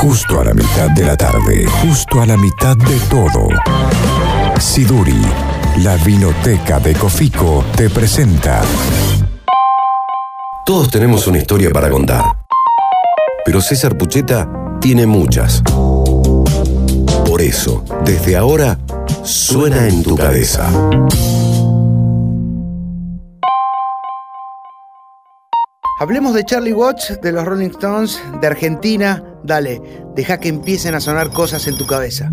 justo 0.00 0.40
a 0.40 0.44
la 0.44 0.54
mitad 0.54 0.88
de 0.90 1.04
la 1.04 1.14
tarde, 1.14 1.66
justo 1.82 2.22
a 2.22 2.26
la 2.26 2.38
mitad 2.38 2.74
de 2.74 2.98
todo. 3.10 3.48
Siduri, 4.58 5.20
la 5.82 5.96
vinoteca 5.96 6.80
de 6.80 6.94
Cofico, 6.94 7.62
te 7.76 7.90
presenta. 7.90 8.62
Todos 10.64 10.90
tenemos 10.90 11.26
una 11.26 11.36
historia 11.36 11.70
para 11.70 11.90
contar. 11.90 12.24
Pero 13.44 13.60
César 13.60 13.98
Pucheta 13.98 14.48
tiene 14.80 15.04
muchas. 15.06 15.62
Por 17.26 17.42
eso, 17.42 17.84
desde 18.02 18.38
ahora, 18.38 18.78
suena 19.22 19.86
en 19.86 20.02
tu 20.02 20.16
cabeza. 20.16 20.66
Hablemos 26.00 26.32
de 26.32 26.46
Charlie 26.46 26.72
Watts, 26.72 27.20
de 27.20 27.30
los 27.30 27.44
Rolling 27.44 27.68
Stones, 27.68 28.22
de 28.40 28.46
Argentina. 28.46 29.22
Dale, 29.44 29.82
deja 30.16 30.40
que 30.40 30.48
empiecen 30.48 30.94
a 30.94 31.00
sonar 31.00 31.28
cosas 31.28 31.66
en 31.66 31.76
tu 31.76 31.86
cabeza. 31.86 32.32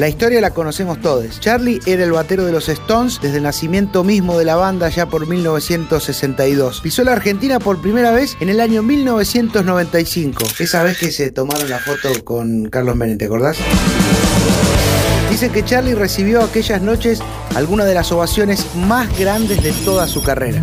La 0.00 0.08
historia 0.08 0.40
la 0.40 0.50
conocemos 0.50 1.00
todos. 1.00 1.38
Charlie 1.38 1.78
era 1.86 2.02
el 2.02 2.10
batero 2.10 2.44
de 2.44 2.50
los 2.50 2.68
Stones 2.68 3.20
desde 3.22 3.36
el 3.36 3.44
nacimiento 3.44 4.02
mismo 4.02 4.36
de 4.36 4.44
la 4.44 4.56
banda 4.56 4.88
ya 4.88 5.06
por 5.06 5.28
1962. 5.28 6.80
Pisó 6.80 7.04
la 7.04 7.12
Argentina 7.12 7.60
por 7.60 7.80
primera 7.80 8.10
vez 8.10 8.36
en 8.40 8.48
el 8.48 8.58
año 8.58 8.82
1995. 8.82 10.42
Esa 10.58 10.82
vez 10.82 10.98
que 10.98 11.12
se 11.12 11.30
tomaron 11.30 11.70
la 11.70 11.78
foto 11.78 12.08
con 12.24 12.68
Carlos 12.70 12.96
Menem, 12.96 13.18
¿te 13.18 13.26
acordás? 13.26 13.56
Dicen 15.30 15.52
que 15.52 15.64
Charlie 15.64 15.94
recibió 15.94 16.42
aquellas 16.42 16.82
noches 16.82 17.22
algunas 17.54 17.86
de 17.86 17.94
las 17.94 18.10
ovaciones 18.10 18.66
más 18.74 19.16
grandes 19.16 19.62
de 19.62 19.72
toda 19.84 20.08
su 20.08 20.22
carrera. 20.22 20.60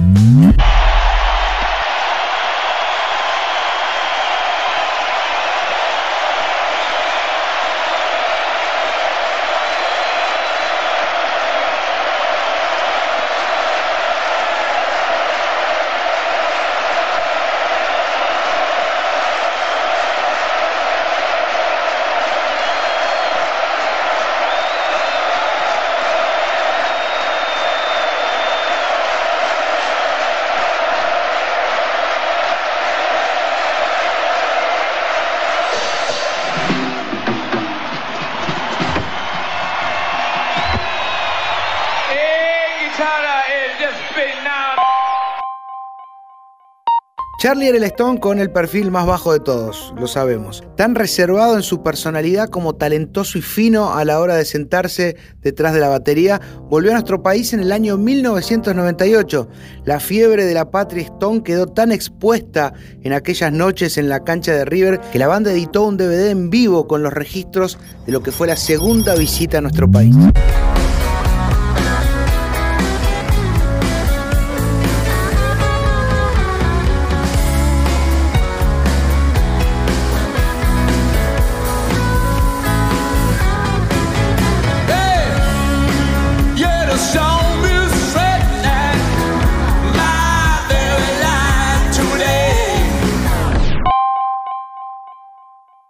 Charlie 47.39 47.67
era 47.67 47.77
el 47.77 47.83
Stone 47.83 48.19
con 48.19 48.39
el 48.39 48.49
perfil 48.49 48.89
más 48.89 49.05
bajo 49.05 49.31
de 49.31 49.39
todos, 49.39 49.93
lo 49.95 50.07
sabemos. 50.07 50.63
Tan 50.75 50.95
reservado 50.95 51.55
en 51.55 51.61
su 51.61 51.83
personalidad 51.83 52.49
como 52.49 52.73
talentoso 52.73 53.37
y 53.37 53.43
fino 53.43 53.93
a 53.93 54.03
la 54.05 54.19
hora 54.19 54.35
de 54.35 54.43
sentarse 54.43 55.17
detrás 55.43 55.75
de 55.75 55.79
la 55.79 55.87
batería, 55.87 56.41
volvió 56.67 56.89
a 56.89 56.93
nuestro 56.95 57.21
país 57.21 57.53
en 57.53 57.59
el 57.59 57.71
año 57.71 57.95
1998. 57.95 59.47
La 59.85 59.99
fiebre 59.99 60.45
de 60.45 60.55
la 60.55 60.71
patria 60.71 61.03
Stone 61.03 61.43
quedó 61.43 61.67
tan 61.67 61.91
expuesta 61.91 62.73
en 63.03 63.13
aquellas 63.13 63.53
noches 63.53 63.99
en 63.99 64.09
la 64.09 64.23
cancha 64.23 64.53
de 64.53 64.65
River 64.65 64.99
que 65.11 65.19
la 65.19 65.27
banda 65.27 65.51
editó 65.51 65.83
un 65.83 65.97
DVD 65.97 66.31
en 66.31 66.49
vivo 66.49 66.87
con 66.87 67.03
los 67.03 67.13
registros 67.13 67.77
de 68.07 68.13
lo 68.13 68.23
que 68.23 68.31
fue 68.31 68.47
la 68.47 68.57
segunda 68.57 69.13
visita 69.13 69.59
a 69.59 69.61
nuestro 69.61 69.87
país. 69.87 70.15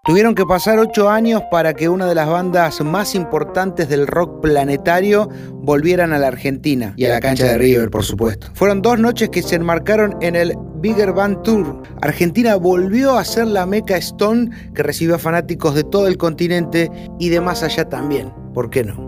Tuvieron 0.07 0.35
que 0.35 0.45
pasar 0.45 0.79
ocho 0.79 1.09
años 1.09 1.43
para 1.51 1.73
que 1.73 1.89
una 1.89 2.05
de 2.05 2.15
las 2.15 2.29
bandas 2.29 2.79
más 2.79 3.13
importantes 3.13 3.89
del 3.89 4.07
rock 4.07 4.41
planetario 4.41 5.27
volvieran 5.51 6.13
a 6.13 6.17
la 6.17 6.27
Argentina 6.27 6.93
y 6.95 7.03
a 7.03 7.09
la 7.09 7.19
cancha 7.19 7.43
de 7.47 7.57
River, 7.57 7.89
por 7.89 8.05
supuesto. 8.05 8.47
Fueron 8.53 8.81
dos 8.81 8.97
noches 8.99 9.27
que 9.27 9.43
se 9.43 9.55
enmarcaron 9.55 10.15
en 10.21 10.37
el 10.37 10.53
Bigger 10.75 11.11
Band 11.11 11.41
Tour. 11.43 11.83
Argentina 12.01 12.55
volvió 12.55 13.17
a 13.17 13.25
ser 13.25 13.47
la 13.47 13.65
meca 13.65 13.97
Stone 13.97 14.49
que 14.73 14.81
recibió 14.81 15.15
a 15.15 15.19
fanáticos 15.19 15.75
de 15.75 15.83
todo 15.83 16.07
el 16.07 16.17
continente 16.17 16.89
y 17.19 17.27
de 17.27 17.41
más 17.41 17.61
allá 17.61 17.89
también. 17.89 18.31
¿Por 18.53 18.69
qué 18.69 18.85
no? 18.85 19.07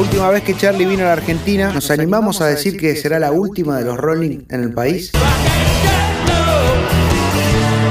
Última 0.00 0.30
vez 0.30 0.42
que 0.42 0.56
Charlie 0.56 0.86
vino 0.86 1.02
a 1.02 1.06
la 1.08 1.12
Argentina, 1.12 1.72
nos 1.72 1.90
animamos 1.90 2.40
a 2.40 2.46
decir 2.46 2.78
que 2.78 2.96
será 2.96 3.18
la 3.18 3.32
última 3.32 3.78
de 3.78 3.84
los 3.84 3.98
Rolling 3.98 4.40
en 4.48 4.62
el 4.62 4.72
país. 4.72 5.12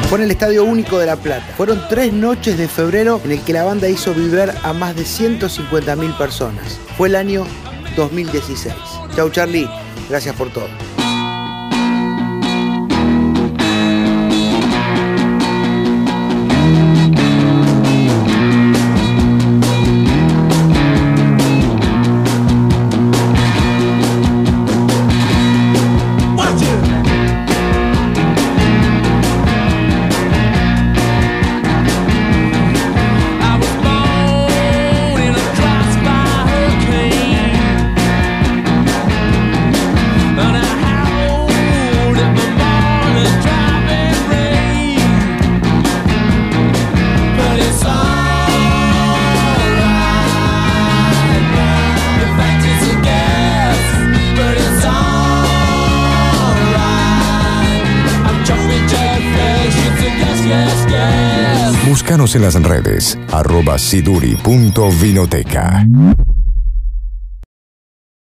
Fue 0.10 0.18
en 0.18 0.24
el 0.24 0.32
Estadio 0.32 0.64
Único 0.64 0.98
de 0.98 1.06
La 1.06 1.18
Plata. 1.18 1.46
Fueron 1.56 1.84
tres 1.88 2.12
noches 2.12 2.58
de 2.58 2.68
febrero 2.68 3.22
en 3.24 3.32
el 3.34 3.42
que 3.42 3.54
la 3.54 3.64
banda 3.64 3.88
hizo 3.88 4.14
vibrar 4.16 4.56
a 4.64 4.74
más 4.74 4.96
de 4.96 5.04
150.000 5.04 6.18
personas. 6.18 6.80
Fue 6.98 7.10
el 7.10 7.16
año 7.16 7.46
2016. 7.96 8.74
Chau 9.16 9.30
Charlie, 9.30 9.70
gracias 10.10 10.36
por 10.36 10.52
todo. 10.52 10.68
Búscanos 61.90 62.36
en 62.36 62.44
las 62.44 62.54
redes, 62.54 63.18
arroba 63.32 63.80
siduri.vinoteca. 63.80 65.88